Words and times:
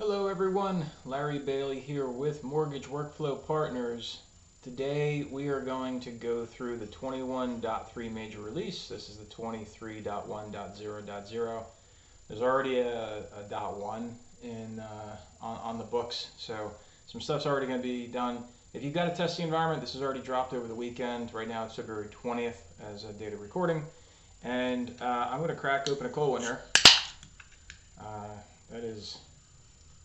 Hello 0.00 0.26
everyone, 0.28 0.86
Larry 1.04 1.38
Bailey 1.38 1.78
here 1.78 2.06
with 2.06 2.42
Mortgage 2.42 2.86
Workflow 2.86 3.46
Partners. 3.46 4.20
Today 4.64 5.26
we 5.30 5.48
are 5.48 5.60
going 5.60 6.00
to 6.00 6.10
go 6.10 6.46
through 6.46 6.78
the 6.78 6.86
21.3 6.86 8.10
major 8.10 8.40
release. 8.40 8.88
This 8.88 9.10
is 9.10 9.18
the 9.18 9.26
23.1.0.0. 9.26 11.64
There's 12.28 12.40
already 12.40 12.78
a, 12.78 13.18
a 13.18 13.42
dot 13.50 13.78
one 13.78 14.16
in 14.42 14.80
uh, 14.80 15.16
on, 15.42 15.58
on 15.58 15.76
the 15.76 15.84
books, 15.84 16.30
so 16.38 16.72
some 17.06 17.20
stuff's 17.20 17.44
already 17.44 17.66
going 17.66 17.82
to 17.82 17.86
be 17.86 18.06
done. 18.06 18.42
If 18.72 18.82
you've 18.82 18.94
got 18.94 19.06
a 19.06 19.14
testing 19.14 19.44
environment, 19.44 19.82
this 19.82 19.94
is 19.94 20.00
already 20.00 20.22
dropped 20.22 20.54
over 20.54 20.66
the 20.66 20.74
weekend. 20.74 21.34
Right 21.34 21.46
now 21.46 21.66
it's 21.66 21.74
February 21.74 22.08
20th 22.24 22.62
as 22.90 23.04
a 23.04 23.12
data 23.12 23.36
recording. 23.36 23.84
And 24.44 24.94
uh, 25.02 25.28
I'm 25.30 25.40
going 25.40 25.50
to 25.50 25.56
crack 25.56 25.90
open 25.90 26.06
a 26.06 26.08
cold 26.08 26.30
one 26.30 26.40
here. 26.40 26.62
Uh, 28.00 28.28
that 28.70 28.82
is 28.82 29.18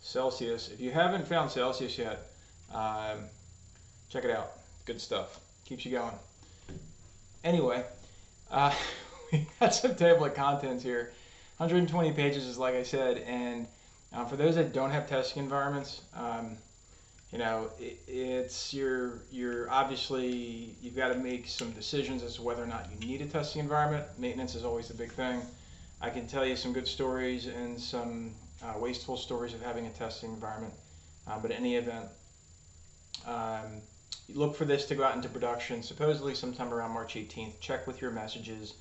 Celsius. 0.05 0.69
If 0.69 0.79
you 0.79 0.91
haven't 0.91 1.27
found 1.27 1.49
Celsius 1.49 1.97
yet, 1.97 2.27
um, 2.71 3.25
check 4.07 4.23
it 4.23 4.29
out. 4.29 4.51
Good 4.85 5.01
stuff. 5.01 5.39
Keeps 5.65 5.83
you 5.83 5.91
going. 5.91 6.13
Anyway, 7.43 7.83
uh, 8.51 8.71
we 9.31 9.47
got 9.59 9.73
some 9.73 9.95
table 9.95 10.25
of 10.25 10.35
contents 10.35 10.83
here. 10.83 11.11
120 11.57 12.11
pages 12.11 12.45
is 12.45 12.59
like 12.59 12.75
I 12.75 12.83
said, 12.83 13.17
and 13.25 13.65
uh, 14.13 14.25
for 14.25 14.35
those 14.35 14.55
that 14.55 14.73
don't 14.73 14.91
have 14.91 15.09
testing 15.09 15.41
environments, 15.41 16.01
um, 16.15 16.55
you 17.31 17.39
know, 17.39 17.71
it, 17.79 17.97
it's 18.07 18.75
you're 18.75 19.13
you're 19.31 19.69
obviously 19.71 20.75
you've 20.83 20.95
got 20.95 21.13
to 21.13 21.17
make 21.17 21.47
some 21.47 21.71
decisions 21.71 22.21
as 22.21 22.35
to 22.35 22.43
whether 22.43 22.63
or 22.63 22.67
not 22.67 22.89
you 22.91 23.07
need 23.07 23.21
a 23.21 23.25
testing 23.25 23.59
environment. 23.59 24.05
Maintenance 24.19 24.53
is 24.53 24.63
always 24.63 24.87
the 24.87 24.93
big 24.93 25.11
thing. 25.13 25.41
I 25.99 26.11
can 26.11 26.27
tell 26.27 26.45
you 26.45 26.55
some 26.55 26.73
good 26.73 26.87
stories 26.87 27.47
and 27.47 27.79
some 27.79 28.31
uh, 28.65 28.77
wasteful 28.77 29.17
stories 29.17 29.53
of 29.53 29.61
having 29.61 29.85
a 29.85 29.89
testing 29.91 30.33
environment. 30.33 30.73
Uh, 31.27 31.39
but 31.39 31.51
in 31.51 31.57
any 31.57 31.75
event, 31.75 32.07
um, 33.25 33.81
look 34.29 34.55
for 34.55 34.65
this 34.65 34.85
to 34.85 34.95
go 34.95 35.03
out 35.03 35.15
into 35.15 35.29
production 35.29 35.83
supposedly 35.83 36.35
sometime 36.35 36.73
around 36.73 36.91
March 36.91 37.15
18th. 37.15 37.59
Check 37.59 37.87
with 37.87 38.01
your 38.01 38.11
messages 38.11 38.73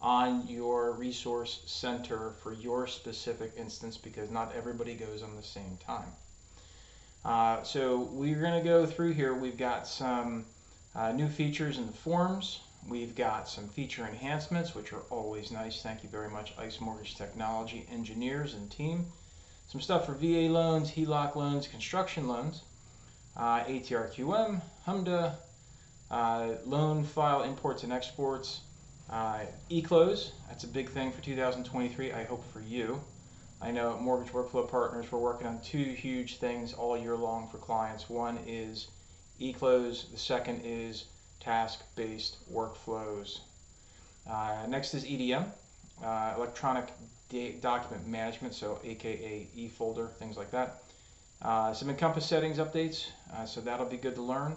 on 0.00 0.46
your 0.46 0.92
resource 0.92 1.60
center 1.66 2.32
for 2.42 2.54
your 2.54 2.86
specific 2.86 3.52
instance 3.56 3.96
because 3.98 4.30
not 4.30 4.54
everybody 4.56 4.94
goes 4.94 5.22
on 5.22 5.36
the 5.36 5.42
same 5.42 5.78
time. 5.84 6.12
Uh, 7.24 7.62
so 7.62 7.98
we're 8.12 8.40
going 8.40 8.62
to 8.62 8.66
go 8.66 8.86
through 8.86 9.12
here. 9.12 9.34
We've 9.34 9.58
got 9.58 9.86
some 9.86 10.46
uh, 10.94 11.12
new 11.12 11.28
features 11.28 11.76
in 11.76 11.86
the 11.86 11.92
forms. 11.92 12.60
We've 12.88 13.14
got 13.14 13.46
some 13.46 13.68
feature 13.68 14.06
enhancements, 14.06 14.74
which 14.74 14.94
are 14.94 15.02
always 15.10 15.50
nice. 15.50 15.82
Thank 15.82 16.02
you 16.02 16.08
very 16.08 16.30
much, 16.30 16.54
ICE 16.58 16.80
Mortgage 16.80 17.14
Technology 17.14 17.86
engineers 17.92 18.54
and 18.54 18.70
team. 18.70 19.06
Some 19.70 19.80
stuff 19.80 20.06
for 20.06 20.14
VA 20.14 20.48
loans, 20.50 20.90
HELOC 20.90 21.36
loans, 21.36 21.68
construction 21.68 22.26
loans, 22.26 22.62
uh, 23.36 23.62
ATRQM, 23.62 24.60
HMDA, 24.84 25.36
uh, 26.10 26.48
loan 26.66 27.04
file 27.04 27.44
imports 27.44 27.84
and 27.84 27.92
exports, 27.92 28.62
uh, 29.10 29.42
eClose. 29.70 30.32
That's 30.48 30.64
a 30.64 30.66
big 30.66 30.90
thing 30.90 31.12
for 31.12 31.22
2023, 31.22 32.12
I 32.12 32.24
hope 32.24 32.42
for 32.52 32.60
you. 32.60 33.00
I 33.62 33.70
know 33.70 33.92
at 33.92 34.00
Mortgage 34.00 34.32
Workflow 34.32 34.68
Partners, 34.68 35.06
we're 35.12 35.20
working 35.20 35.46
on 35.46 35.60
two 35.60 35.84
huge 35.84 36.38
things 36.38 36.72
all 36.72 36.98
year 36.98 37.16
long 37.16 37.46
for 37.46 37.58
clients. 37.58 38.10
One 38.10 38.40
is 38.48 38.88
eClose, 39.40 40.10
the 40.10 40.18
second 40.18 40.62
is 40.64 41.04
task-based 41.38 42.38
workflows. 42.52 43.38
Uh, 44.28 44.66
next 44.68 44.94
is 44.94 45.04
EDM, 45.04 45.46
uh, 46.04 46.34
electronic 46.36 46.88
document 47.60 48.06
management, 48.06 48.54
so 48.54 48.80
AKA 48.84 49.46
e-folder, 49.54 50.08
things 50.18 50.36
like 50.36 50.50
that. 50.50 50.82
Uh, 51.42 51.72
some 51.72 51.88
Encompass 51.88 52.26
settings 52.26 52.58
updates, 52.58 53.06
uh, 53.34 53.44
so 53.44 53.60
that'll 53.60 53.86
be 53.86 53.96
good 53.96 54.14
to 54.14 54.22
learn. 54.22 54.54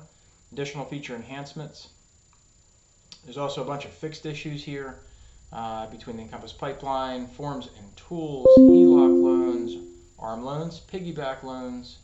Additional 0.51 0.85
feature 0.85 1.15
enhancements. 1.15 1.89
There's 3.23 3.37
also 3.37 3.61
a 3.61 3.65
bunch 3.65 3.85
of 3.85 3.91
fixed 3.91 4.25
issues 4.25 4.63
here 4.63 4.99
uh, 5.53 5.87
between 5.87 6.17
the 6.17 6.23
Encompass 6.23 6.51
pipeline, 6.51 7.27
forms 7.27 7.69
and 7.77 7.95
tools, 7.95 8.47
HELOC 8.57 9.23
loans, 9.23 9.77
ARM 10.19 10.43
loans, 10.43 10.81
piggyback 10.91 11.43
loans, 11.43 11.97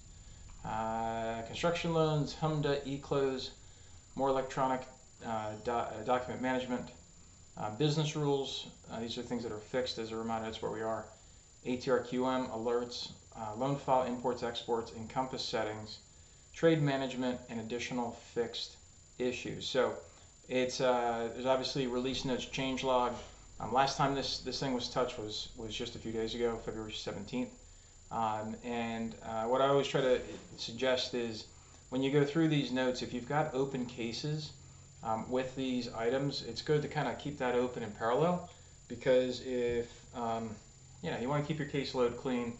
uh, 0.66 1.41
construction 1.44 1.94
loans, 1.94 2.35
HMDA, 2.35 3.01
eClose, 3.01 3.50
more 4.16 4.29
electronic 4.29 4.81
uh, 5.25 5.51
do 5.66 5.73
document 6.06 6.41
management, 6.41 6.89
uh, 7.59 7.69
business 7.71 8.15
rules, 8.15 8.67
uh, 8.91 8.99
these 8.99 9.17
are 9.17 9.21
things 9.21 9.43
that 9.43 9.51
are 9.51 9.59
fixed 9.59 9.97
as 9.97 10.11
a 10.11 10.15
reminder, 10.15 10.45
that's 10.45 10.61
where 10.61 10.71
we 10.71 10.81
are. 10.81 11.05
ATRQM, 11.65 12.49
alerts, 12.51 13.09
uh, 13.35 13.53
loan 13.57 13.75
file 13.75 14.03
imports, 14.03 14.43
exports, 14.43 14.93
Encompass 14.97 15.43
settings, 15.43 15.99
trade 16.53 16.81
management, 16.81 17.39
and 17.49 17.59
additional 17.59 18.17
fixed 18.33 18.77
issues. 19.17 19.67
So 19.67 19.93
it's 20.47 20.79
uh, 20.81 21.29
there's 21.33 21.45
obviously 21.45 21.87
release 21.87 22.25
notes 22.25 22.45
change 22.45 22.83
log. 22.83 23.13
Um, 23.59 23.73
last 23.73 23.97
time 23.97 24.15
this, 24.15 24.39
this 24.39 24.59
thing 24.59 24.73
was 24.73 24.87
touched 24.87 25.19
was, 25.19 25.49
was 25.57 25.75
just 25.75 25.95
a 25.95 25.99
few 25.99 26.13
days 26.13 26.33
ago, 26.35 26.57
February 26.65 26.93
17th. 26.93 27.49
Um, 28.11 28.55
and 28.63 29.13
uh, 29.23 29.43
what 29.43 29.61
I 29.61 29.67
always 29.67 29.87
try 29.87 30.01
to 30.01 30.21
suggest 30.57 31.13
is 31.13 31.43
when 31.89 32.01
you 32.01 32.11
go 32.11 32.23
through 32.23 32.47
these 32.47 32.71
notes, 32.71 33.01
if 33.01 33.13
you've 33.13 33.27
got 33.27 33.53
open 33.53 33.85
cases, 33.85 34.51
um, 35.03 35.29
with 35.29 35.55
these 35.55 35.91
items, 35.93 36.43
it's 36.47 36.61
good 36.61 36.81
to 36.81 36.87
kind 36.87 37.07
of 37.07 37.17
keep 37.17 37.37
that 37.37 37.55
open 37.55 37.83
in 37.83 37.91
parallel 37.91 38.49
because 38.87 39.41
if 39.45 39.87
um, 40.15 40.49
you 41.01 41.11
know 41.11 41.17
you 41.19 41.29
want 41.29 41.43
to 41.43 41.47
keep 41.47 41.59
your 41.59 41.69
caseload 41.69 42.17
clean 42.17 42.53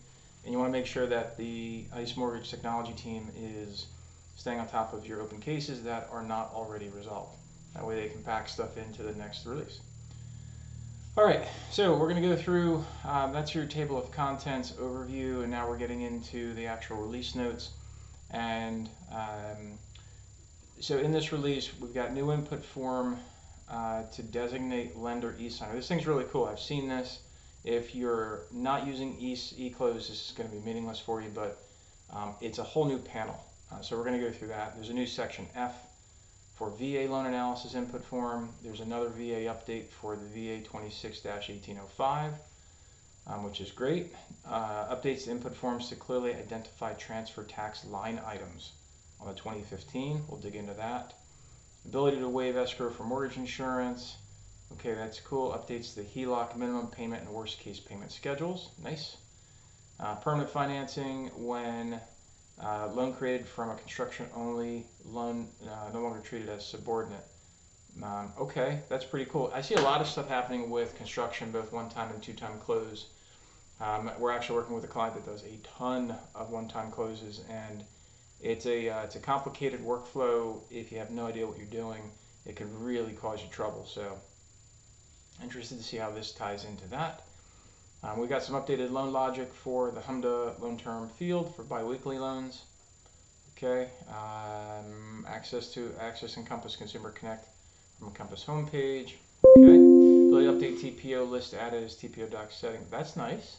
and 0.44 0.54
you 0.54 0.60
want 0.60 0.72
to 0.72 0.78
make 0.78 0.86
sure 0.86 1.06
that 1.08 1.38
the 1.38 1.84
ICE 1.94 2.16
Mortgage 2.16 2.50
Technology 2.50 2.94
team 2.94 3.28
is 3.38 3.88
staying 4.38 4.60
on 4.60 4.68
top 4.68 4.94
of 4.94 5.06
your 5.06 5.22
open 5.22 5.40
cases 5.40 5.84
that 5.84 6.08
are 6.12 6.24
not 6.24 6.52
already 6.54 6.88
resolved. 6.90 7.36
That 7.74 7.86
way 7.86 8.02
they 8.02 8.10
can 8.10 8.24
pack 8.24 8.48
stuff 8.48 8.78
into 8.78 9.04
the 9.04 9.14
next 9.14 9.46
release. 9.46 9.80
All 11.18 11.26
right, 11.26 11.46
so 11.70 11.92
we're 11.98 12.08
going 12.08 12.22
to 12.22 12.28
go 12.30 12.36
through, 12.38 12.86
um, 13.04 13.34
that's 13.34 13.54
your 13.54 13.66
table 13.66 13.98
of 13.98 14.10
contents 14.12 14.72
overview, 14.74 15.42
and 15.42 15.52
now 15.52 15.68
we're 15.68 15.78
getting 15.78 16.02
into 16.02 16.54
the 16.54 16.66
actual 16.66 16.98
release 16.98 17.36
notes. 17.36 17.72
And 18.32 18.90
um, 19.12 19.78
so 20.80 20.98
in 20.98 21.12
this 21.12 21.32
release, 21.32 21.72
we've 21.80 21.94
got 21.94 22.14
new 22.14 22.32
input 22.32 22.64
form 22.64 23.20
uh, 23.70 24.04
to 24.14 24.24
designate 24.24 24.98
lender 24.98 25.36
e-signer. 25.38 25.76
This 25.76 25.88
thing's 25.88 26.08
really 26.08 26.26
cool. 26.32 26.46
I've 26.46 26.60
seen 26.60 26.88
this. 26.88 27.20
If 27.66 27.94
you're 27.94 28.42
not 28.52 28.88
using 28.88 29.18
e-close, 29.20 30.08
this 30.08 30.30
is 30.30 30.34
going 30.36 30.50
to 30.50 30.56
be 30.56 30.62
meaningless 30.64 31.00
for 31.00 31.22
you, 31.22 31.30
but 31.36 31.62
um, 32.12 32.34
it's 32.40 32.60
a 32.60 32.64
whole 32.64 32.86
new 32.86 32.98
panel. 32.98 33.44
Uh, 33.72 33.82
so 33.82 33.98
we're 33.98 34.06
going 34.06 34.20
to 34.20 34.26
go 34.26 34.32
through 34.32 34.48
that. 34.48 34.76
There's 34.76 34.90
a 34.90 34.94
new 34.94 35.06
section 35.06 35.48
F 35.56 35.76
for 36.56 36.70
VA 36.72 37.08
loan 37.10 37.26
analysis 37.26 37.76
input 37.76 38.04
form. 38.04 38.50
There's 38.64 38.80
another 38.80 39.10
VA 39.10 39.54
update 39.54 39.90
for 39.90 40.16
the 40.16 40.26
VA 40.26 40.66
26-1805, 40.66 42.32
um, 43.28 43.44
which 43.44 43.60
is 43.60 43.72
great. 43.72 44.14
Uh, 44.48 44.96
updates 44.96 45.26
to 45.26 45.32
input 45.32 45.56
forms 45.56 45.90
to 45.90 45.96
clearly 45.96 46.34
identify 46.34 46.94
transfer 46.94 47.44
tax 47.44 47.86
line 47.86 48.22
items 48.26 48.72
on 49.20 49.28
the 49.28 49.34
2015. 49.34 50.24
We'll 50.28 50.40
dig 50.40 50.56
into 50.56 50.74
that. 50.74 51.14
Ability 51.86 52.20
to 52.20 52.30
waive 52.30 52.58
escrow 52.58 52.90
for 52.90 53.04
mortgage 53.04 53.38
insurance. 53.38 54.18
Okay, 54.74 54.94
that's 54.94 55.20
cool. 55.20 55.52
Updates 55.52 55.96
the 55.96 56.04
HELOC 56.04 56.56
minimum 56.56 56.88
payment 56.88 57.24
and 57.24 57.32
worst 57.32 57.60
case 57.60 57.80
payment 57.80 58.12
schedules. 58.12 58.70
Nice. 58.84 59.18
Uh, 60.00 60.16
permanent 60.16 60.50
financing 60.50 61.32
when 61.36 62.00
uh, 62.64 62.88
loan 62.94 63.14
created 63.14 63.48
from 63.48 63.70
a 63.70 63.76
construction 63.76 64.28
only 64.36 64.86
loan 65.06 65.48
uh, 65.64 65.90
no 65.94 66.02
longer 66.02 66.20
treated 66.20 66.50
as 66.50 66.66
subordinate. 66.66 67.26
Um, 68.04 68.32
okay, 68.40 68.82
that's 68.88 69.04
pretty 69.04 69.30
cool. 69.30 69.52
I 69.54 69.62
see 69.62 69.76
a 69.76 69.82
lot 69.82 70.00
of 70.00 70.08
stuff 70.08 70.30
happening 70.30 70.70
with 70.70 70.96
construction, 70.96 71.52
both 71.52 71.72
one 71.72 71.90
time 71.90 72.12
and 72.14 72.22
two 72.22 72.34
time 72.34 72.58
close. 72.60 73.08
Um, 73.82 74.12
we're 74.20 74.32
actually 74.32 74.58
working 74.58 74.76
with 74.76 74.84
a 74.84 74.88
client 74.88 75.16
that 75.16 75.26
does 75.26 75.44
a 75.44 75.58
ton 75.78 76.16
of 76.36 76.52
one 76.52 76.68
time 76.68 76.92
closes 76.92 77.42
and 77.50 77.84
it's 78.42 78.66
a 78.66 78.90
uh, 78.90 79.04
it's 79.04 79.16
a 79.16 79.20
complicated 79.20 79.84
workflow. 79.84 80.60
If 80.72 80.92
you 80.92 80.98
have 80.98 81.12
no 81.12 81.28
idea 81.28 81.46
what 81.46 81.58
you're 81.58 81.68
doing, 81.68 82.02
it 82.46 82.56
can 82.56 82.68
really 82.84 83.14
cause 83.14 83.42
you 83.42 83.50
trouble. 83.50 83.86
So, 83.86 84.18
interested 85.44 85.78
to 85.78 85.84
see 85.84 85.98
how 85.98 86.12
this 86.12 86.32
ties 86.32 86.66
into 86.66 86.88
that. 86.90 87.24
Um, 88.02 88.20
we 88.20 88.28
got 88.28 88.44
some 88.44 88.56
updated 88.56 88.92
loan 88.92 89.12
logic 89.12 89.54
for 89.54 89.92
the 89.92 90.00
HMDA 90.00 90.60
loan 90.62 90.78
term 90.78 91.10
field 91.10 91.54
for 91.56 91.64
biweekly 91.64 92.18
loans. 92.18 92.64
Okay, 93.58 93.90
um, 94.08 95.26
access 95.28 95.74
to 95.74 95.92
Access 96.00 96.38
Encompass 96.38 96.78
Consumer 96.78 97.12
Connect 97.12 97.46
from 97.98 98.08
Encompass 98.08 98.46
homepage. 98.46 99.16
Okay, 99.58 99.76
ability 99.76 100.48
update 100.48 101.02
TPO 101.02 101.30
list 101.30 101.54
added 101.54 101.84
as 101.84 101.96
TPO 101.96 102.32
doc 102.32 102.52
setting. 102.52 102.86
That's 102.90 103.18
nice 103.18 103.58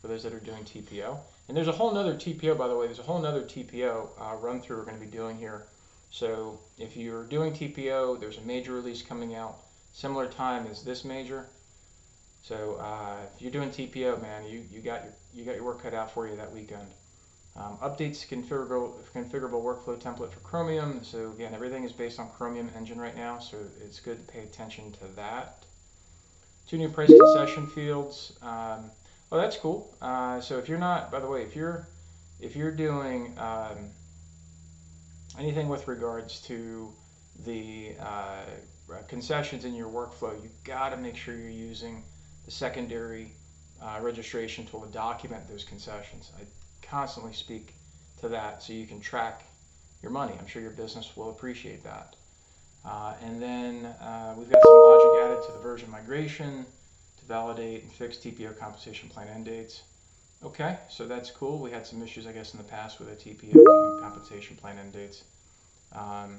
for 0.00 0.08
those 0.08 0.22
that 0.22 0.32
are 0.32 0.40
doing 0.40 0.64
TPO. 0.64 1.18
And 1.48 1.56
there's 1.56 1.68
a 1.68 1.72
whole 1.72 1.92
nother 1.92 2.14
TPO, 2.14 2.56
by 2.56 2.68
the 2.68 2.76
way, 2.76 2.86
there's 2.86 2.98
a 2.98 3.02
whole 3.02 3.20
nother 3.20 3.42
TPO 3.42 4.08
uh, 4.20 4.36
run 4.36 4.60
through 4.60 4.76
we're 4.76 4.84
going 4.84 4.98
to 4.98 5.04
be 5.04 5.10
doing 5.10 5.36
here. 5.36 5.64
So 6.10 6.58
if 6.78 6.96
you're 6.96 7.24
doing 7.24 7.52
TPO, 7.52 8.20
there's 8.20 8.38
a 8.38 8.42
major 8.42 8.72
release 8.72 9.02
coming 9.02 9.34
out, 9.34 9.56
similar 9.92 10.26
time 10.26 10.66
as 10.66 10.82
this 10.82 11.04
major. 11.04 11.46
So 12.42 12.76
uh, 12.80 13.16
if 13.34 13.42
you're 13.42 13.50
doing 13.50 13.70
TPO, 13.70 14.22
man, 14.22 14.46
you, 14.46 14.64
you 14.70 14.80
got 14.80 15.04
your 15.04 15.12
you 15.34 15.44
got 15.44 15.54
your 15.54 15.64
work 15.64 15.82
cut 15.82 15.92
out 15.92 16.10
for 16.12 16.26
you 16.26 16.36
that 16.36 16.52
weekend. 16.52 16.88
Um, 17.56 17.76
updates 17.82 18.26
configurable, 18.26 18.94
configurable 19.14 19.62
workflow 19.62 20.00
template 20.00 20.30
for 20.30 20.40
Chromium. 20.40 21.02
So 21.02 21.30
again, 21.30 21.54
everything 21.54 21.84
is 21.84 21.92
based 21.92 22.20
on 22.20 22.30
Chromium 22.30 22.70
engine 22.76 23.00
right 23.00 23.16
now, 23.16 23.38
so 23.38 23.58
it's 23.84 24.00
good 24.00 24.24
to 24.24 24.32
pay 24.32 24.40
attention 24.40 24.92
to 24.92 25.06
that. 25.16 25.64
Two 26.68 26.78
new 26.78 26.88
price 26.88 27.08
concession 27.08 27.66
fields. 27.66 28.32
Um, 28.42 28.90
oh, 29.32 29.38
that's 29.38 29.56
cool. 29.56 29.94
Uh, 30.00 30.40
so 30.40 30.58
if 30.58 30.68
you're 30.68 30.78
not, 30.78 31.10
by 31.10 31.20
the 31.20 31.26
way, 31.26 31.42
if 31.42 31.54
you're 31.54 31.86
if 32.40 32.54
you're 32.54 32.70
doing 32.70 33.36
um, 33.38 33.90
anything 35.38 35.68
with 35.68 35.88
regards 35.88 36.40
to 36.42 36.92
the 37.44 37.94
uh, 38.00 38.44
concessions 39.08 39.64
in 39.64 39.74
your 39.74 39.88
workflow, 39.88 40.40
you 40.42 40.48
got 40.64 40.90
to 40.90 40.96
make 40.96 41.16
sure 41.16 41.34
you're 41.36 41.50
using 41.50 42.02
the 42.44 42.50
secondary 42.50 43.32
uh, 43.82 43.98
registration 44.00 44.66
tool 44.66 44.80
to 44.80 44.92
document 44.92 45.48
those 45.48 45.64
concessions. 45.64 46.30
I 46.40 46.44
constantly 46.82 47.32
speak 47.32 47.74
to 48.20 48.28
that 48.28 48.62
so 48.62 48.72
you 48.72 48.86
can 48.86 49.00
track 49.00 49.44
your 50.02 50.10
money. 50.12 50.34
I'm 50.38 50.46
sure 50.46 50.62
your 50.62 50.70
business 50.70 51.16
will 51.16 51.30
appreciate 51.30 51.82
that. 51.84 52.14
Uh, 52.84 53.14
and 53.22 53.42
then 53.42 53.84
uh, 53.84 54.34
we've 54.36 54.50
got 54.50 54.62
some 54.62 54.72
logic 54.72 55.24
added 55.24 55.46
to 55.46 55.52
the 55.52 55.58
version 55.58 55.90
migration 55.90 56.64
validate 57.28 57.82
and 57.82 57.92
fix 57.92 58.16
TPO 58.16 58.58
compensation 58.58 59.08
plan 59.08 59.28
end 59.28 59.44
dates. 59.44 59.82
Okay, 60.42 60.78
so 60.88 61.06
that's 61.06 61.30
cool. 61.30 61.58
We 61.58 61.70
had 61.70 61.86
some 61.86 62.02
issues, 62.02 62.26
I 62.26 62.32
guess, 62.32 62.54
in 62.54 62.58
the 62.58 62.64
past 62.64 62.98
with 62.98 63.08
the 63.08 63.34
TPO 63.34 64.00
compensation 64.00 64.56
plan 64.56 64.78
end 64.78 64.92
dates. 64.92 65.24
Um, 65.92 66.38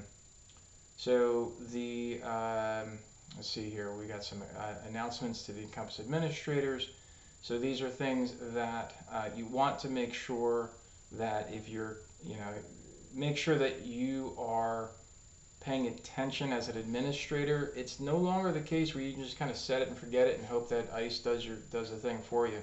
so 0.97 1.53
the 1.71 2.21
um, 2.23 2.97
let's 3.35 3.49
see 3.49 3.69
here, 3.69 3.91
we 3.93 4.05
got 4.05 4.23
some 4.23 4.41
uh, 4.57 4.73
announcements 4.87 5.43
to 5.43 5.51
the 5.51 5.61
Encompass 5.61 5.99
administrators. 5.99 6.89
So 7.41 7.57
these 7.57 7.81
are 7.81 7.89
things 7.89 8.33
that 8.53 8.93
uh, 9.11 9.29
you 9.35 9.45
want 9.45 9.79
to 9.79 9.89
make 9.89 10.13
sure 10.13 10.71
that 11.13 11.49
if 11.53 11.69
you're, 11.69 11.97
you 12.23 12.35
know, 12.35 12.53
make 13.13 13.37
sure 13.37 13.57
that 13.57 13.85
you 13.85 14.33
are 14.37 14.89
paying 15.59 15.87
attention 15.87 16.53
as 16.53 16.69
an 16.69 16.77
administrator. 16.77 17.73
It's 17.75 17.99
no 17.99 18.17
longer 18.17 18.51
the 18.51 18.61
case 18.61 18.95
where 18.95 19.03
you 19.03 19.13
can 19.13 19.23
just 19.23 19.37
kind 19.37 19.51
of 19.51 19.57
set 19.57 19.81
it 19.81 19.87
and 19.87 19.97
forget 19.97 20.27
it 20.27 20.37
and 20.37 20.47
hope 20.47 20.69
that 20.69 20.91
ICE 20.93 21.19
does 21.19 21.45
your 21.45 21.57
does 21.71 21.91
the 21.91 21.97
thing 21.97 22.19
for 22.29 22.47
you. 22.47 22.59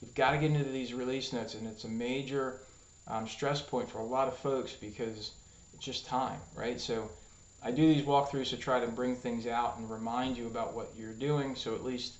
You've 0.00 0.14
got 0.14 0.30
to 0.30 0.38
get 0.38 0.50
into 0.50 0.70
these 0.70 0.94
release 0.94 1.32
notes, 1.32 1.54
and 1.54 1.66
it's 1.66 1.84
a 1.84 1.88
major 1.88 2.60
um, 3.08 3.26
stress 3.26 3.60
point 3.60 3.90
for 3.90 3.98
a 3.98 4.04
lot 4.04 4.28
of 4.28 4.36
folks 4.38 4.72
because 4.72 5.32
it's 5.74 5.84
just 5.84 6.06
time, 6.06 6.40
right? 6.54 6.80
So 6.80 7.08
I 7.62 7.72
do 7.72 7.92
these 7.92 8.04
walkthroughs 8.04 8.50
to 8.50 8.56
try 8.56 8.78
to 8.80 8.86
bring 8.86 9.16
things 9.16 9.46
out 9.46 9.78
and 9.78 9.90
remind 9.90 10.36
you 10.36 10.46
about 10.46 10.74
what 10.74 10.92
you're 10.96 11.12
doing, 11.12 11.56
so 11.56 11.74
at 11.74 11.84
least 11.84 12.14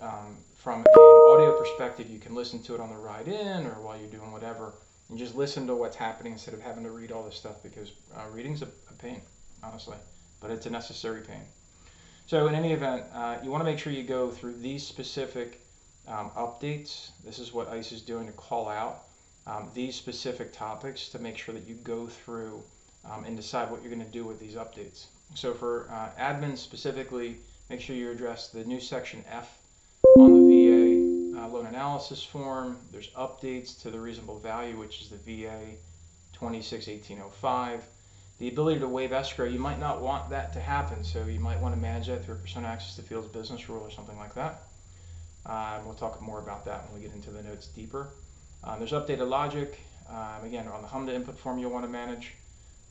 um, 0.00 0.36
from 0.56 0.80
an 0.80 0.86
audio 1.30 1.56
perspective, 1.58 2.10
you 2.10 2.18
can 2.18 2.34
listen 2.34 2.62
to 2.64 2.74
it 2.74 2.80
on 2.80 2.88
the 2.88 2.96
ride 2.96 3.28
in 3.28 3.66
or 3.66 3.80
while 3.80 3.96
you're 3.96 4.10
doing 4.10 4.32
whatever, 4.32 4.72
and 5.08 5.18
just 5.18 5.36
listen 5.36 5.66
to 5.66 5.74
what's 5.74 5.96
happening 5.96 6.32
instead 6.32 6.54
of 6.54 6.60
having 6.60 6.82
to 6.84 6.90
read 6.90 7.12
all 7.12 7.22
this 7.24 7.36
stuff 7.36 7.62
because 7.62 7.92
uh, 8.16 8.24
reading's 8.32 8.62
a, 8.62 8.66
a 8.66 8.94
pain, 8.98 9.20
honestly, 9.62 9.96
but 10.40 10.50
it's 10.50 10.66
a 10.66 10.70
necessary 10.70 11.20
pain. 11.20 11.42
So 12.26 12.46
in 12.46 12.54
any 12.54 12.72
event, 12.72 13.04
uh, 13.14 13.38
you 13.42 13.50
want 13.50 13.60
to 13.60 13.64
make 13.64 13.78
sure 13.78 13.92
you 13.92 14.02
go 14.02 14.30
through 14.30 14.54
these 14.54 14.86
specific 14.86 15.60
um, 16.08 16.30
updates. 16.30 17.10
This 17.24 17.38
is 17.38 17.52
what 17.52 17.68
ICE 17.68 17.92
is 17.92 18.02
doing 18.02 18.26
to 18.26 18.32
call 18.32 18.68
out 18.68 19.04
um, 19.46 19.70
these 19.74 19.94
specific 19.94 20.52
topics 20.52 21.08
to 21.10 21.18
make 21.18 21.36
sure 21.36 21.54
that 21.54 21.66
you 21.66 21.74
go 21.76 22.06
through 22.06 22.62
um, 23.04 23.24
and 23.24 23.36
decide 23.36 23.70
what 23.70 23.82
you're 23.82 23.92
going 23.92 24.04
to 24.04 24.12
do 24.12 24.24
with 24.24 24.38
these 24.38 24.54
updates. 24.54 25.06
So 25.34 25.52
for 25.54 25.88
uh, 25.90 26.10
admins 26.20 26.58
specifically, 26.58 27.38
make 27.68 27.80
sure 27.80 27.96
you 27.96 28.10
address 28.10 28.48
the 28.48 28.64
new 28.64 28.80
section 28.80 29.24
F 29.30 29.58
on 30.16 30.32
the 30.34 30.40
VA 30.40 31.38
uh, 31.38 31.48
loan 31.48 31.66
analysis 31.66 32.22
form. 32.22 32.76
There's 32.92 33.08
updates 33.10 33.80
to 33.82 33.90
the 33.90 33.98
reasonable 33.98 34.38
value, 34.38 34.78
which 34.78 35.00
is 35.00 35.08
the 35.08 35.16
VA 35.16 35.58
261805. 36.34 37.82
The 38.42 38.48
ability 38.48 38.80
to 38.80 38.88
waive 38.88 39.12
escrow, 39.12 39.46
you 39.46 39.60
might 39.60 39.78
not 39.78 40.00
want 40.00 40.30
that 40.30 40.52
to 40.54 40.60
happen, 40.60 41.04
so 41.04 41.26
you 41.26 41.38
might 41.38 41.60
want 41.60 41.76
to 41.76 41.80
manage 41.80 42.08
that 42.08 42.24
through 42.24 42.34
a 42.34 42.38
persona 42.38 42.66
access 42.66 42.96
to 42.96 43.02
fields 43.02 43.28
business 43.28 43.68
rule 43.68 43.84
or 43.84 43.90
something 43.92 44.18
like 44.18 44.34
that. 44.34 44.64
Uh, 45.46 45.78
we'll 45.84 45.94
talk 45.94 46.20
more 46.20 46.40
about 46.40 46.64
that 46.64 46.84
when 46.86 47.00
we 47.00 47.06
get 47.06 47.14
into 47.14 47.30
the 47.30 47.40
notes 47.44 47.68
deeper. 47.68 48.08
Um, 48.64 48.80
there's 48.80 48.90
updated 48.90 49.28
logic. 49.28 49.78
Um, 50.10 50.44
again, 50.44 50.66
on 50.66 50.82
the 50.82 50.88
HMDA 50.88 51.14
input 51.14 51.38
form 51.38 51.60
you'll 51.60 51.70
want 51.70 51.84
to 51.84 51.88
manage. 51.88 52.34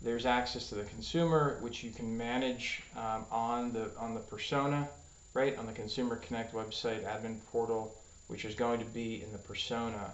There's 0.02 0.26
access 0.26 0.70
to 0.70 0.76
the 0.76 0.86
consumer, 0.86 1.58
which 1.60 1.84
you 1.84 1.92
can 1.92 2.18
manage 2.18 2.84
um, 2.96 3.26
on 3.30 3.74
the 3.74 3.92
on 4.00 4.14
the 4.14 4.22
persona 4.22 4.88
right 5.34 5.58
on 5.58 5.66
the 5.66 5.74
Consumer 5.74 6.16
Connect 6.16 6.54
website 6.54 7.04
admin 7.04 7.40
portal, 7.52 7.94
which 8.28 8.46
is 8.46 8.56
going 8.56 8.80
to 8.80 8.86
be 8.86 9.22
in 9.22 9.34
the 9.34 9.38
persona. 9.38 10.14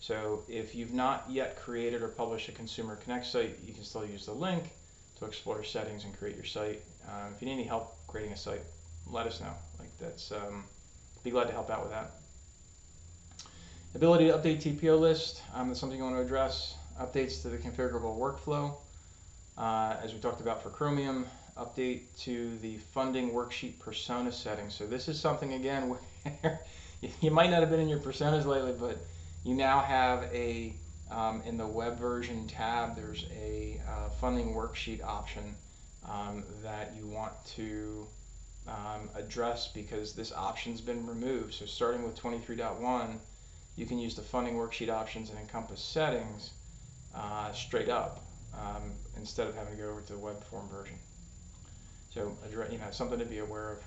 So 0.00 0.44
if 0.48 0.74
you've 0.74 0.94
not 0.94 1.26
yet 1.28 1.60
created 1.60 2.00
or 2.00 2.08
published 2.08 2.48
a 2.48 2.52
Consumer 2.52 2.96
Connect 2.96 3.26
site, 3.26 3.58
you 3.66 3.74
can 3.74 3.84
still 3.84 4.06
use 4.06 4.24
the 4.24 4.32
link 4.32 4.70
to 5.18 5.24
explore 5.24 5.62
settings 5.64 6.04
and 6.04 6.16
create 6.18 6.36
your 6.36 6.44
site. 6.44 6.82
Um, 7.08 7.32
if 7.34 7.42
you 7.42 7.46
need 7.48 7.54
any 7.54 7.64
help 7.64 7.96
creating 8.06 8.32
a 8.32 8.36
site, 8.36 8.62
let 9.10 9.26
us 9.26 9.40
know. 9.40 9.52
Like 9.78 9.90
that's, 9.98 10.32
um, 10.32 10.64
be 11.24 11.30
glad 11.30 11.46
to 11.46 11.52
help 11.52 11.70
out 11.70 11.82
with 11.82 11.90
that. 11.90 12.12
Ability 13.94 14.26
to 14.26 14.38
update 14.38 14.58
TPO 14.62 14.98
list, 14.98 15.42
um, 15.54 15.68
that's 15.68 15.80
something 15.80 15.98
you 15.98 16.04
want 16.04 16.16
to 16.16 16.22
address. 16.22 16.74
Updates 17.00 17.42
to 17.42 17.48
the 17.48 17.56
configurable 17.56 18.18
workflow. 18.18 18.74
Uh, 19.56 19.96
as 20.02 20.12
we 20.12 20.20
talked 20.20 20.40
about 20.40 20.62
for 20.62 20.70
Chromium, 20.70 21.26
update 21.56 22.02
to 22.20 22.56
the 22.58 22.76
funding 22.94 23.30
worksheet 23.30 23.78
persona 23.78 24.30
settings. 24.30 24.74
So 24.74 24.86
this 24.86 25.08
is 25.08 25.18
something 25.18 25.54
again 25.54 25.88
where 26.42 26.60
you 27.20 27.30
might 27.30 27.50
not 27.50 27.60
have 27.60 27.70
been 27.70 27.80
in 27.80 27.88
your 27.88 27.98
personas 27.98 28.44
lately, 28.44 28.74
but 28.78 28.98
you 29.44 29.54
now 29.54 29.80
have 29.80 30.24
a 30.32 30.72
um, 31.10 31.42
in 31.44 31.56
the 31.56 31.66
web 31.66 31.98
version 31.98 32.46
tab. 32.46 32.96
There's 32.96 33.26
a 33.34 33.80
uh, 33.88 34.08
funding 34.20 34.54
worksheet 34.54 35.02
option 35.02 35.54
um, 36.08 36.44
that 36.62 36.94
you 36.96 37.06
want 37.06 37.32
to 37.56 38.06
um, 38.66 39.08
address 39.14 39.68
because 39.68 40.12
this 40.12 40.32
option's 40.32 40.80
been 40.80 41.06
removed. 41.06 41.54
So 41.54 41.66
starting 41.66 42.02
with 42.02 42.20
23.1, 42.20 43.16
you 43.76 43.86
can 43.86 43.98
use 43.98 44.14
the 44.14 44.22
funding 44.22 44.54
worksheet 44.54 44.90
options 44.90 45.30
and 45.30 45.38
Encompass 45.38 45.80
settings 45.80 46.50
uh, 47.14 47.52
straight 47.52 47.88
up 47.88 48.24
um, 48.54 48.92
instead 49.16 49.46
of 49.46 49.54
having 49.54 49.76
to 49.76 49.82
go 49.82 49.90
over 49.90 50.00
to 50.00 50.12
the 50.12 50.18
web 50.18 50.42
form 50.44 50.68
version. 50.68 50.96
So, 52.12 52.36
you 52.70 52.78
know, 52.78 52.90
something 52.90 53.18
to 53.18 53.24
be 53.24 53.38
aware 53.38 53.70
of. 53.72 53.78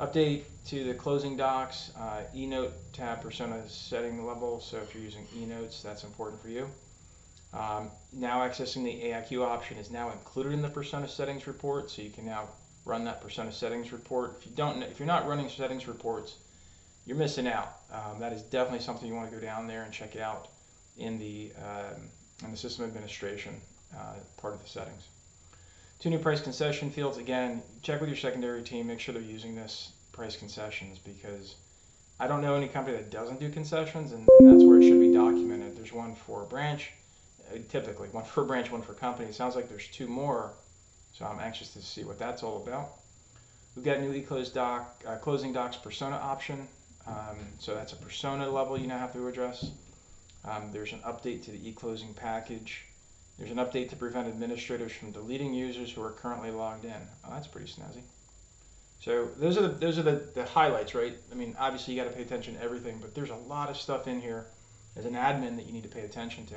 Update 0.00 0.44
to 0.66 0.84
the 0.84 0.94
closing 0.94 1.36
docs, 1.36 1.90
uh, 1.98 2.22
eNote 2.34 2.70
tab 2.92 3.20
persona 3.20 3.68
setting 3.68 4.24
level. 4.24 4.60
So 4.60 4.76
if 4.76 4.94
you're 4.94 5.02
using 5.02 5.26
eNotes, 5.36 5.82
that's 5.82 6.04
important 6.04 6.40
for 6.40 6.48
you. 6.48 6.70
Um, 7.52 7.90
now 8.12 8.46
accessing 8.46 8.84
the 8.84 9.08
AIQ 9.08 9.44
option 9.44 9.76
is 9.76 9.90
now 9.90 10.12
included 10.12 10.52
in 10.52 10.62
the 10.62 10.68
persona 10.68 11.08
settings 11.08 11.46
report, 11.48 11.90
so 11.90 12.02
you 12.02 12.10
can 12.10 12.26
now 12.26 12.48
run 12.84 13.04
that 13.06 13.20
persona 13.20 13.50
settings 13.50 13.90
report. 13.90 14.36
If 14.38 14.46
you 14.46 14.52
don't, 14.54 14.82
if 14.82 15.00
you're 15.00 15.06
not 15.06 15.26
running 15.26 15.48
settings 15.48 15.88
reports, 15.88 16.36
you're 17.04 17.16
missing 17.16 17.48
out. 17.48 17.78
Um, 17.90 18.20
that 18.20 18.32
is 18.32 18.42
definitely 18.42 18.84
something 18.84 19.08
you 19.08 19.14
want 19.14 19.30
to 19.30 19.36
go 19.36 19.42
down 19.42 19.66
there 19.66 19.82
and 19.82 19.92
check 19.92 20.16
out 20.16 20.48
in 20.96 21.18
the 21.18 21.50
um, 21.58 22.02
in 22.44 22.50
the 22.52 22.56
system 22.56 22.84
administration 22.84 23.54
uh, 23.96 24.14
part 24.36 24.54
of 24.54 24.62
the 24.62 24.68
settings. 24.68 25.02
Two 25.98 26.10
new 26.10 26.18
price 26.18 26.40
concession 26.40 26.90
fields. 26.90 27.18
Again, 27.18 27.62
check 27.82 28.00
with 28.00 28.08
your 28.08 28.16
secondary 28.16 28.62
team. 28.62 28.86
Make 28.86 29.00
sure 29.00 29.12
they're 29.12 29.22
using 29.22 29.54
this 29.54 29.92
price 30.12 30.36
concessions 30.36 30.98
because 30.98 31.56
I 32.20 32.28
don't 32.28 32.40
know 32.40 32.54
any 32.54 32.68
company 32.68 32.96
that 32.96 33.10
doesn't 33.10 33.40
do 33.40 33.50
concessions, 33.50 34.12
and, 34.12 34.28
and 34.38 34.48
that's 34.48 34.64
where 34.64 34.78
it 34.78 34.88
should 34.88 35.00
be 35.00 35.12
documented. 35.12 35.76
There's 35.76 35.92
one 35.92 36.14
for 36.14 36.44
branch, 36.44 36.92
uh, 37.52 37.58
typically 37.68 38.08
one 38.08 38.24
for 38.24 38.44
branch, 38.44 38.70
one 38.70 38.82
for 38.82 38.94
company. 38.94 39.28
It 39.28 39.34
sounds 39.34 39.56
like 39.56 39.68
there's 39.68 39.88
two 39.88 40.06
more, 40.06 40.52
so 41.12 41.24
I'm 41.24 41.40
anxious 41.40 41.72
to 41.74 41.82
see 41.82 42.04
what 42.04 42.18
that's 42.18 42.42
all 42.42 42.58
about. 42.58 42.94
We've 43.74 43.84
got 43.84 43.98
a 43.98 44.00
new 44.00 44.12
eClose 44.12 44.52
doc, 44.52 45.02
uh, 45.06 45.16
closing 45.16 45.52
docs 45.52 45.76
persona 45.76 46.16
option. 46.16 46.66
Um, 47.06 47.38
so 47.58 47.74
that's 47.74 47.92
a 47.92 47.96
persona 47.96 48.48
level 48.48 48.78
you 48.78 48.86
now 48.86 48.98
have 48.98 49.12
to 49.14 49.26
address. 49.28 49.70
Um, 50.44 50.70
there's 50.72 50.92
an 50.92 51.00
update 51.00 51.44
to 51.44 51.52
the 51.52 51.68
e-closing 51.68 52.14
package. 52.14 52.84
There's 53.38 53.50
an 53.52 53.58
update 53.58 53.90
to 53.90 53.96
prevent 53.96 54.26
administrators 54.26 54.92
from 54.92 55.12
deleting 55.12 55.54
users 55.54 55.92
who 55.92 56.02
are 56.02 56.10
currently 56.10 56.50
logged 56.50 56.84
in. 56.84 57.00
Oh, 57.24 57.30
that's 57.30 57.46
pretty 57.46 57.70
snazzy. 57.70 58.02
So 59.00 59.28
those 59.38 59.56
are 59.56 59.62
the 59.62 59.68
those 59.68 59.96
are 59.96 60.02
the, 60.02 60.22
the 60.34 60.44
highlights, 60.44 60.94
right? 60.94 61.16
I 61.30 61.34
mean, 61.36 61.54
obviously 61.58 61.94
you 61.94 62.02
got 62.02 62.10
to 62.10 62.16
pay 62.16 62.22
attention 62.22 62.54
to 62.54 62.62
everything, 62.62 62.98
but 63.00 63.14
there's 63.14 63.30
a 63.30 63.36
lot 63.36 63.70
of 63.70 63.76
stuff 63.76 64.08
in 64.08 64.20
here 64.20 64.46
as 64.96 65.06
an 65.06 65.14
admin 65.14 65.54
that 65.56 65.66
you 65.66 65.72
need 65.72 65.84
to 65.84 65.88
pay 65.88 66.00
attention 66.00 66.46
to. 66.46 66.56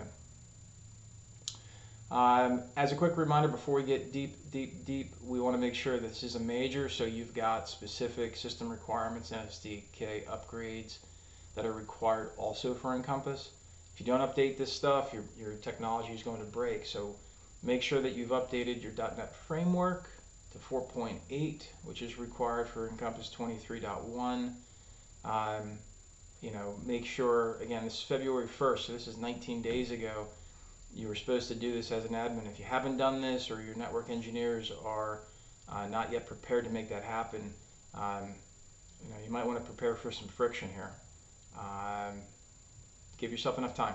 Um, 2.15 2.63
as 2.75 2.91
a 2.91 2.95
quick 2.95 3.15
reminder, 3.15 3.47
before 3.47 3.75
we 3.75 3.83
get 3.83 4.11
deep, 4.11 4.51
deep, 4.51 4.83
deep, 4.85 5.13
we 5.23 5.39
want 5.39 5.55
to 5.55 5.59
make 5.59 5.75
sure 5.75 5.97
this 5.97 6.23
is 6.23 6.35
a 6.35 6.39
major, 6.39 6.89
so 6.89 7.05
you've 7.05 7.33
got 7.33 7.69
specific 7.69 8.35
system 8.35 8.69
requirements 8.69 9.31
and 9.31 9.47
SDK 9.47 10.25
upgrades 10.25 10.97
that 11.55 11.65
are 11.65 11.71
required 11.71 12.31
also 12.38 12.73
for 12.73 12.95
Encompass 12.95 13.51
you 14.01 14.08
don't 14.08 14.22
update 14.22 14.58
this 14.58 14.74
stuff, 14.74 15.13
your, 15.13 15.24
your 15.38 15.53
technology 15.62 16.12
is 16.12 16.24
going 16.24 16.39
to 16.39 16.46
break. 16.46 16.88
So 16.88 17.15
make 17.62 17.84
sure 17.84 18.01
that 18.01 18.13
you've 18.13 18.31
updated 18.31 18.81
your 18.81 18.93
.NET 18.98 19.36
framework 19.48 20.10
to 20.53 20.58
4.8, 20.58 21.62
which 21.84 22.01
is 22.01 22.17
required 22.17 22.67
for 22.67 22.89
Encompass 22.89 23.31
23.1. 23.38 24.53
Um, 25.24 25.77
you 26.41 26.50
know, 26.50 26.74
make 26.84 27.05
sure, 27.05 27.58
again, 27.62 27.84
this 27.84 27.93
is 27.93 28.01
February 28.01 28.48
1st, 28.48 28.79
so 28.79 28.93
this 28.93 29.08
is 29.08 29.17
19 29.17 29.62
days 29.62 29.91
ago. 29.91 30.25
you 30.96 31.08
were 31.08 31.13
supposed 31.13 31.48
to 31.50 31.55
do 31.55 31.72
this 31.72 31.91
as 31.91 32.03
an 32.03 32.13
admin. 32.13 32.51
If 32.51 32.58
you 32.58 32.65
haven't 32.65 32.98
done 32.98 33.22
this 33.22 33.51
or 33.51 33.62
your 33.62 33.75
network 33.75 34.10
engineers 34.10 34.72
are 34.84 35.20
uh, 35.70 35.86
not 35.86 36.12
yet 36.12 36.25
prepared 36.25 36.65
to 36.65 36.72
make 36.72 36.89
that 36.89 37.03
happen, 37.03 37.53
um, 37.93 38.34
you 39.03 39.12
know, 39.12 39.17
you 39.24 39.29
might 39.29 39.46
want 39.46 39.60
to 39.60 39.63
prepare 39.63 39.96
for 39.96 40.12
some 40.12 40.27
friction 40.27 40.70
here. 40.74 40.89
Um, 41.55 42.15
give 43.21 43.31
yourself 43.31 43.57
enough 43.57 43.75
time, 43.75 43.93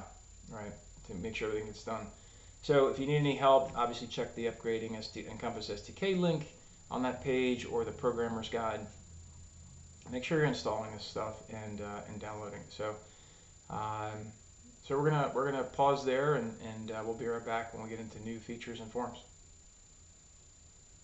right, 0.51 0.73
to 1.09 1.15
make 1.15 1.35
sure 1.35 1.49
everything 1.49 1.67
gets 1.67 1.85
done. 1.85 2.07
So 2.63 2.89
if 2.89 2.99
you 2.99 3.07
need 3.07 3.17
any 3.17 3.35
help, 3.35 3.77
obviously 3.77 4.07
check 4.07 4.35
the 4.35 4.47
upgrading 4.47 5.03
ST, 5.03 5.27
Encompass 5.27 5.69
SDK 5.69 6.19
link 6.19 6.47
on 6.91 7.03
that 7.03 7.23
page 7.23 7.67
or 7.67 7.85
the 7.85 7.93
programmer's 7.93 8.49
guide. 8.49 8.81
Make 10.11 10.25
sure 10.25 10.39
you're 10.39 10.47
installing 10.47 10.93
this 10.93 11.05
stuff 11.05 11.35
and, 11.51 11.81
uh, 11.81 12.01
and 12.09 12.21
downloading. 12.21 12.61
So, 12.71 12.95
um, 13.69 14.33
so 14.87 14.97
we're 14.97 15.11
gonna 15.11 15.33
we're 15.35 15.51
gonna 15.51 15.65
pause 15.65 16.05
there 16.05 16.37
and, 16.37 16.57
and 16.65 16.93
uh, 16.93 17.03
we'll 17.05 17.15
be 17.15 17.27
right 17.27 17.45
back 17.45 17.75
when 17.75 17.83
we 17.83 17.91
get 17.91 17.99
into 17.99 18.23
new 18.23 18.39
features 18.39 18.79
and 18.79 18.91
forms. 18.93 19.19